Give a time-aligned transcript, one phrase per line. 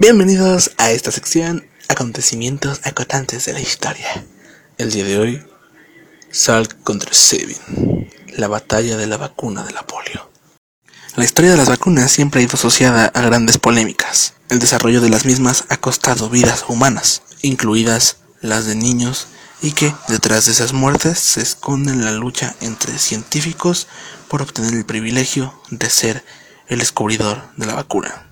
[0.00, 4.24] Bienvenidos a esta sección Acontecimientos acotantes de la historia.
[4.76, 5.42] El día de hoy,
[6.30, 10.30] Salk contra Sabin, la batalla de la vacuna de la polio.
[11.16, 14.34] La historia de las vacunas siempre ha ido asociada a grandes polémicas.
[14.50, 19.26] El desarrollo de las mismas ha costado vidas humanas, incluidas las de niños,
[19.62, 23.88] y que detrás de esas muertes se esconde la lucha entre científicos
[24.28, 26.24] por obtener el privilegio de ser
[26.68, 28.27] el descubridor de la vacuna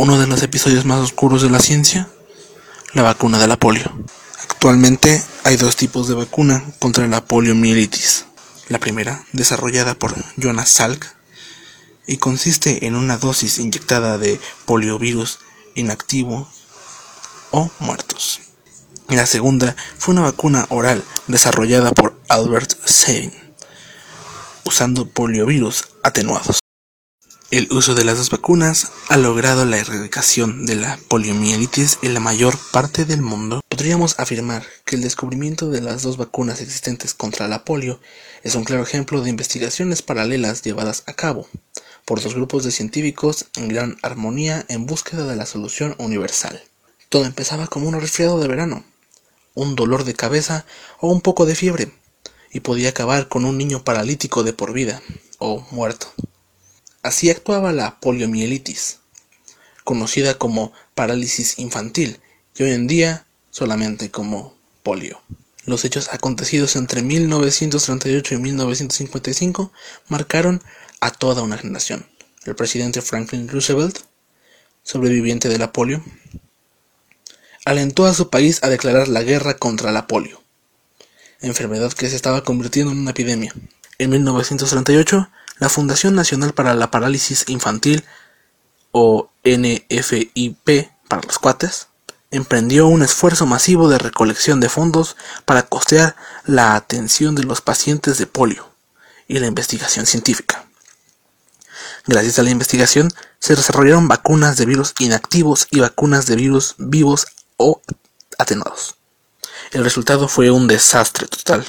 [0.00, 2.08] uno de los episodios más oscuros de la ciencia,
[2.94, 3.92] la vacuna de la polio.
[4.48, 8.24] Actualmente hay dos tipos de vacuna contra la poliomielitis.
[8.70, 11.06] La primera, desarrollada por Jonas Salk,
[12.06, 15.38] y consiste en una dosis inyectada de poliovirus
[15.74, 16.48] inactivo
[17.50, 18.40] o muertos.
[19.10, 23.34] Y la segunda fue una vacuna oral desarrollada por Albert Sabin,
[24.64, 26.60] usando poliovirus atenuados.
[27.50, 32.20] El uso de las dos vacunas ha logrado la erradicación de la poliomielitis en la
[32.20, 33.60] mayor parte del mundo.
[33.68, 37.98] Podríamos afirmar que el descubrimiento de las dos vacunas existentes contra la polio
[38.44, 41.48] es un claro ejemplo de investigaciones paralelas llevadas a cabo
[42.04, 46.62] por dos grupos de científicos en gran armonía en búsqueda de la solución universal.
[47.08, 48.84] Todo empezaba como un resfriado de verano,
[49.54, 50.66] un dolor de cabeza
[51.00, 51.90] o un poco de fiebre,
[52.52, 55.02] y podía acabar con un niño paralítico de por vida
[55.40, 56.12] o muerto.
[57.02, 58.98] Así actuaba la poliomielitis,
[59.84, 62.20] conocida como parálisis infantil
[62.56, 65.22] y hoy en día solamente como polio.
[65.64, 69.72] Los hechos acontecidos entre 1938 y 1955
[70.08, 70.62] marcaron
[71.00, 72.06] a toda una generación.
[72.44, 74.00] El presidente Franklin Roosevelt,
[74.82, 76.04] sobreviviente de la polio,
[77.64, 80.42] alentó a su país a declarar la guerra contra la polio,
[81.40, 83.54] enfermedad que se estaba convirtiendo en una epidemia.
[83.98, 88.04] En 1938, la Fundación Nacional para la Parálisis Infantil,
[88.92, 91.86] o NFIP para los cuates,
[92.32, 98.18] emprendió un esfuerzo masivo de recolección de fondos para costear la atención de los pacientes
[98.18, 98.68] de polio
[99.28, 100.64] y la investigación científica.
[102.06, 107.26] Gracias a la investigación se desarrollaron vacunas de virus inactivos y vacunas de virus vivos
[107.56, 107.80] o
[108.38, 108.96] atenuados.
[109.72, 111.66] El resultado fue un desastre total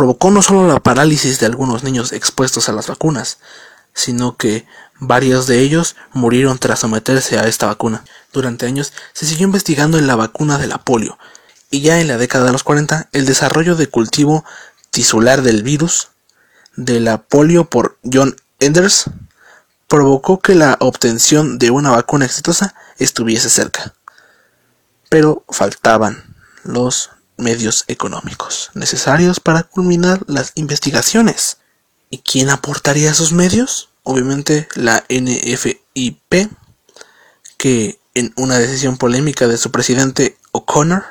[0.00, 3.36] provocó no solo la parálisis de algunos niños expuestos a las vacunas,
[3.92, 4.64] sino que
[4.98, 8.02] varios de ellos murieron tras someterse a esta vacuna.
[8.32, 11.18] Durante años se siguió investigando en la vacuna de la polio,
[11.70, 14.42] y ya en la década de los 40 el desarrollo de cultivo
[14.88, 16.08] tisular del virus
[16.76, 19.04] de la polio por John Enders
[19.86, 23.92] provocó que la obtención de una vacuna exitosa estuviese cerca.
[25.10, 26.24] Pero faltaban
[26.64, 27.10] los
[27.40, 31.58] medios económicos necesarios para culminar las investigaciones.
[32.10, 33.90] ¿Y quién aportaría esos medios?
[34.02, 36.50] Obviamente la NFIP,
[37.56, 41.04] que en una decisión polémica de su presidente O'Connor,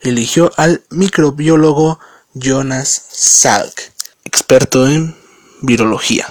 [0.00, 1.98] eligió al microbiólogo
[2.34, 3.92] Jonas Salk,
[4.24, 5.16] experto en
[5.62, 6.26] virología,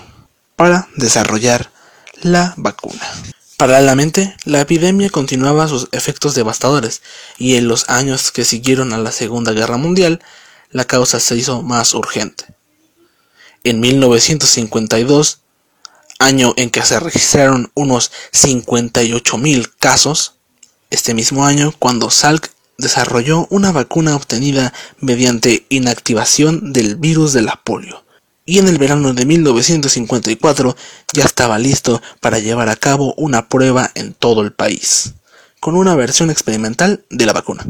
[0.55, 1.71] para desarrollar
[2.21, 3.07] la vacuna.
[3.59, 7.01] Paralelamente, la epidemia continuaba sus efectos devastadores,
[7.37, 10.21] y en los años que siguieron a la Segunda Guerra Mundial,
[10.71, 12.45] la causa se hizo más urgente.
[13.65, 15.41] En 1952,
[16.19, 20.35] año en que se registraron unos 58.000 casos,
[20.89, 27.59] este mismo año cuando Salk desarrolló una vacuna obtenida mediante inactivación del virus de la
[27.61, 28.05] polio
[28.49, 30.75] y en el verano de 1954
[31.13, 35.13] ya estaba listo para llevar a cabo una prueba en todo el país,
[35.59, 37.63] con una versión experimental de la vacuna.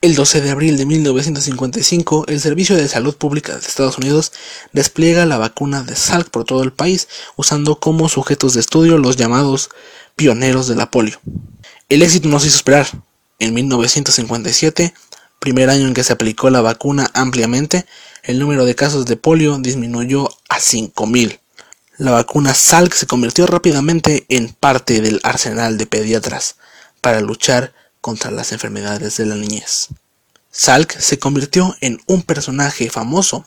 [0.00, 4.32] El 12 de abril de 1955, el Servicio de Salud Pública de Estados Unidos
[4.72, 9.16] despliega la vacuna de Salk por todo el país, usando como sujetos de estudio los
[9.16, 9.68] llamados
[10.16, 11.20] pioneros de la polio.
[11.90, 12.86] El éxito no se hizo esperar.
[13.38, 14.94] En 1957,
[15.38, 17.84] primer año en que se aplicó la vacuna ampliamente,
[18.22, 21.40] el número de casos de polio disminuyó a 5.000.
[21.98, 26.56] La vacuna Salk se convirtió rápidamente en parte del arsenal de pediatras
[27.00, 29.88] para luchar contra las enfermedades de la niñez.
[30.50, 33.44] Salk se convirtió en un personaje famoso.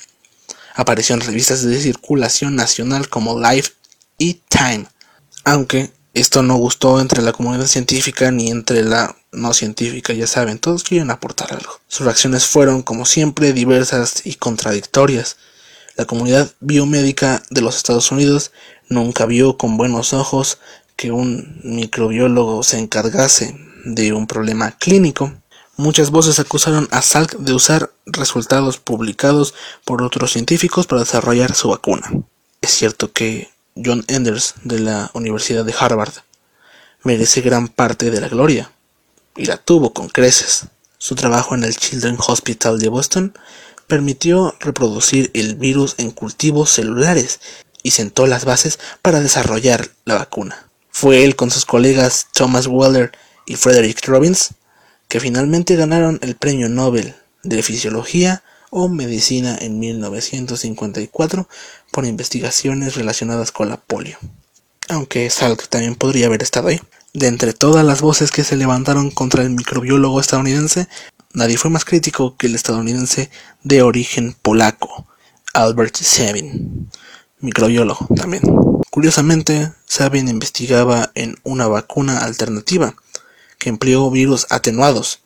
[0.74, 3.72] Apareció en revistas de circulación nacional como Life
[4.18, 4.88] y Time,
[5.46, 10.60] aunque esto no gustó entre la comunidad científica ni entre la no científica, ya saben,
[10.60, 11.82] todos quieren aportar algo.
[11.90, 15.36] Sus reacciones fueron, como siempre, diversas y contradictorias.
[15.98, 18.52] La comunidad biomédica de los Estados Unidos
[18.88, 20.58] nunca vio con buenos ojos
[20.96, 25.34] que un microbiólogo se encargase de un problema clínico.
[25.76, 29.54] Muchas voces acusaron a Salk de usar resultados publicados
[29.84, 32.10] por otros científicos para desarrollar su vacuna.
[32.62, 36.14] Es cierto que John Enders de la Universidad de Harvard
[37.04, 38.72] merece gran parte de la gloria,
[39.36, 40.68] y la tuvo con creces.
[40.98, 43.38] Su trabajo en el Children's Hospital de Boston
[43.88, 47.42] permitió reproducir el virus en cultivos celulares
[47.84, 50.70] y sentó las bases para desarrollar la vacuna.
[50.90, 53.12] Fue él con sus colegas Thomas Weller
[53.46, 54.52] y Frederick Robbins
[55.10, 57.14] que finalmente ganaron el Premio Nobel
[57.44, 61.48] de Fisiología o Medicina en 1954
[61.92, 64.18] por investigaciones relacionadas con la polio.
[64.90, 66.80] Aunque Salk también podría haber estado ahí.
[67.14, 70.88] De entre todas las voces que se levantaron contra el microbiólogo estadounidense,
[71.34, 73.30] nadie fue más crítico que el estadounidense
[73.64, 75.08] de origen polaco,
[75.54, 76.90] Albert Sabin,
[77.40, 78.44] microbiólogo también.
[78.92, 82.96] Curiosamente, Sabin investigaba en una vacuna alternativa
[83.58, 85.22] que empleó virus atenuados,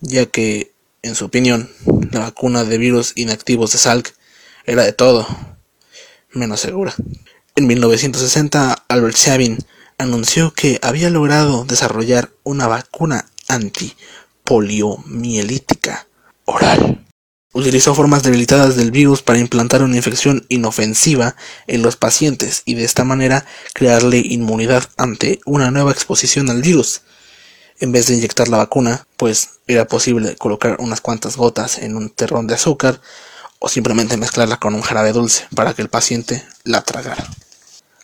[0.00, 0.72] ya que,
[1.02, 1.70] en su opinión,
[2.12, 4.14] la vacuna de virus inactivos de Salk
[4.64, 5.26] era de todo
[6.32, 6.94] menos segura.
[7.54, 9.58] En 1960, Albert Sabin
[9.98, 16.08] anunció que había logrado desarrollar una vacuna antipoliomielítica
[16.44, 17.04] oral.
[17.54, 21.36] Utilizó formas debilitadas del virus para implantar una infección inofensiva
[21.66, 23.44] en los pacientes y de esta manera
[23.74, 27.02] crearle inmunidad ante una nueva exposición al virus.
[27.82, 32.10] En vez de inyectar la vacuna, pues era posible colocar unas cuantas gotas en un
[32.10, 33.00] terrón de azúcar
[33.58, 37.26] o simplemente mezclarla con un jarabe dulce para que el paciente la tragara.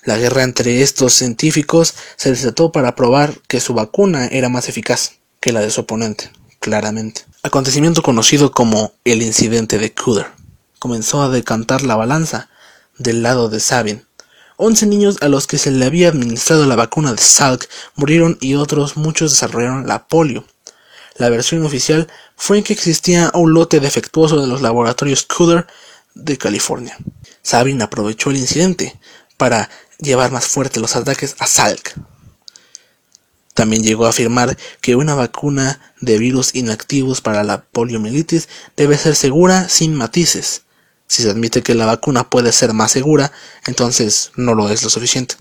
[0.02, 5.12] La guerra entre estos científicos se desató para probar que su vacuna era más eficaz
[5.38, 7.24] que la de su oponente, claramente.
[7.44, 10.26] Acontecimiento conocido como el incidente de Cooder
[10.80, 12.50] comenzó a decantar la balanza
[12.96, 14.07] del lado de Sabin.
[14.60, 18.56] Once niños a los que se le había administrado la vacuna de Salk murieron y
[18.56, 20.44] otros muchos desarrollaron la polio.
[21.14, 25.68] La versión oficial fue que existía un lote defectuoso de los laboratorios Cooder
[26.16, 26.98] de California.
[27.40, 28.98] Sabin aprovechó el incidente
[29.36, 29.70] para
[30.00, 31.94] llevar más fuerte los ataques a Salk.
[33.54, 39.14] También llegó a afirmar que una vacuna de virus inactivos para la poliomielitis debe ser
[39.14, 40.62] segura sin matices.
[41.08, 43.32] Si se admite que la vacuna puede ser más segura,
[43.66, 45.36] entonces no lo es lo suficiente.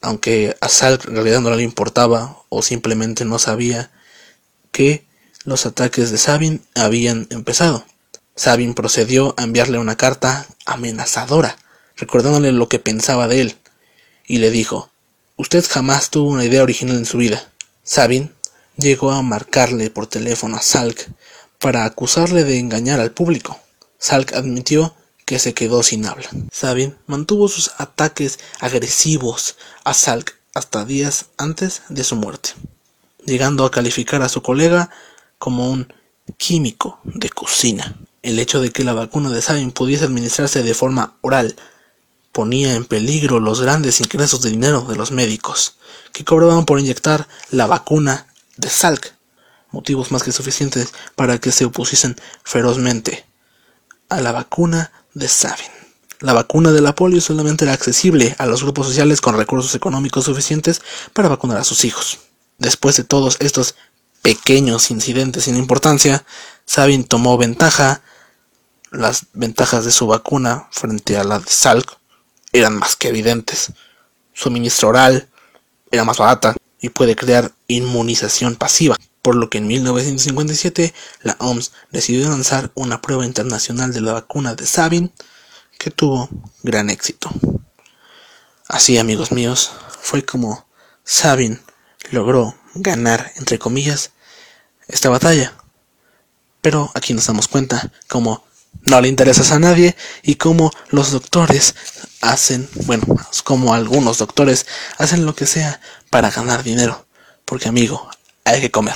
[0.00, 3.90] Aunque a Salk en realidad no le importaba o simplemente no sabía
[4.72, 5.06] que
[5.44, 7.86] los ataques de Sabin habían empezado.
[8.34, 11.56] Sabin procedió a enviarle una carta amenazadora,
[11.96, 13.56] recordándole lo que pensaba de él
[14.26, 14.90] y le dijo,
[15.36, 17.50] Usted jamás tuvo una idea original en su vida.
[17.82, 18.32] Sabin
[18.76, 21.08] llegó a marcarle por teléfono a Salk
[21.58, 23.58] para acusarle de engañar al público.
[23.98, 24.94] Salk admitió
[25.32, 26.28] que se quedó sin habla.
[26.50, 32.50] Sabin mantuvo sus ataques agresivos a Salk hasta días antes de su muerte,
[33.24, 34.90] llegando a calificar a su colega
[35.38, 35.90] como un
[36.36, 37.96] químico de cocina.
[38.20, 41.56] El hecho de que la vacuna de Sabin pudiese administrarse de forma oral
[42.30, 45.76] ponía en peligro los grandes ingresos de dinero de los médicos,
[46.12, 48.26] que cobraban por inyectar la vacuna
[48.58, 49.14] de Salk,
[49.70, 53.24] motivos más que suficientes para que se opusiesen ferozmente
[54.10, 55.70] a la vacuna de Sabin.
[56.20, 60.24] La vacuna de la polio solamente era accesible a los grupos sociales con recursos económicos
[60.24, 60.80] suficientes
[61.12, 62.20] para vacunar a sus hijos.
[62.58, 63.74] Después de todos estos
[64.22, 66.24] pequeños incidentes sin importancia,
[66.64, 68.02] Sabin tomó ventaja,
[68.92, 71.98] las ventajas de su vacuna frente a la de Salk
[72.52, 73.72] eran más que evidentes.
[74.32, 75.28] Suministro oral
[75.90, 80.92] era más barata y puede crear inmunización pasiva, por lo que en 1957
[81.22, 85.12] la OMS decidió lanzar una prueba internacional de la vacuna de Sabin
[85.78, 86.28] que tuvo
[86.62, 87.30] gran éxito.
[88.68, 90.66] Así, amigos míos, fue como
[91.04, 91.60] Sabin
[92.10, 94.10] logró ganar, entre comillas,
[94.88, 95.54] esta batalla.
[96.60, 98.44] Pero aquí nos damos cuenta como
[98.82, 101.74] no le interesas a nadie y como los doctores
[102.22, 103.04] hacen, bueno,
[103.44, 107.04] como algunos doctores hacen lo que sea para ganar dinero.
[107.44, 108.08] Porque amigo,
[108.44, 108.94] hay que comer.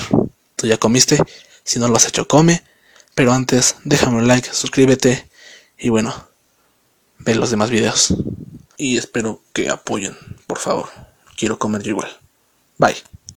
[0.56, 1.18] Tú ya comiste,
[1.62, 2.62] si no lo has hecho, come.
[3.14, 5.28] Pero antes, déjame un like, suscríbete
[5.78, 6.14] y bueno,
[7.18, 8.14] ve los demás videos.
[8.78, 10.16] Y espero que apoyen,
[10.47, 10.88] por favor.
[11.37, 12.18] Quiero comer yo igual.
[12.78, 12.97] Bye.